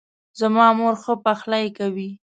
[0.39, 2.09] زما مور ښه پخلۍ کوي